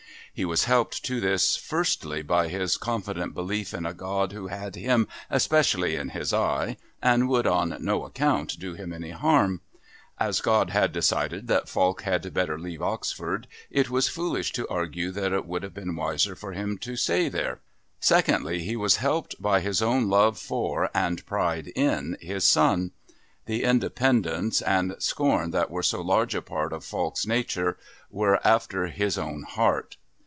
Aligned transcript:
He 0.33 0.45
was 0.45 0.63
helped 0.63 1.03
to 1.05 1.19
this 1.19 1.57
firstly 1.57 2.21
by 2.21 2.47
his 2.47 2.77
confident 2.77 3.33
belief 3.33 3.73
in 3.73 3.85
a 3.85 3.93
God 3.93 4.31
who 4.31 4.47
had 4.47 4.77
him 4.77 5.09
especially 5.29 5.97
in 5.97 6.07
His 6.11 6.33
eye 6.33 6.77
and 7.03 7.27
would, 7.27 7.45
on 7.45 7.75
no 7.81 8.05
account, 8.05 8.57
do 8.57 8.73
him 8.73 8.93
any 8.93 9.09
harm. 9.09 9.59
As 10.17 10.39
God 10.39 10.69
had 10.69 10.93
decided 10.93 11.47
that 11.49 11.67
Falk 11.67 12.03
had 12.03 12.33
better 12.33 12.57
leave 12.57 12.81
Oxford, 12.81 13.45
it 13.69 13.89
was 13.89 14.07
foolish 14.07 14.53
to 14.53 14.65
argue 14.69 15.11
that 15.11 15.33
it 15.33 15.45
would 15.45 15.63
have 15.63 15.73
been 15.73 15.97
wiser 15.97 16.33
for 16.33 16.53
him 16.53 16.77
to 16.77 16.95
stay 16.95 17.27
there. 17.27 17.59
Secondly, 17.99 18.61
he 18.63 18.77
was 18.77 18.95
helped 18.95 19.39
by 19.39 19.59
his 19.59 19.81
own 19.81 20.07
love 20.07 20.39
for, 20.39 20.89
and 20.93 21.25
pride 21.25 21.67
in, 21.75 22.15
his 22.21 22.45
son. 22.45 22.91
The 23.47 23.63
independence 23.65 24.61
and 24.61 24.95
scorn 24.99 25.51
that 25.51 25.69
were 25.69 25.83
so 25.83 26.01
large 26.01 26.33
a 26.33 26.41
part 26.41 26.71
of 26.71 26.85
Falk's 26.85 27.27
nature 27.27 27.77
were 28.09 28.39
after 28.47 28.87
his 28.87 29.17
own 29.17 29.43
heart. 29.43 29.97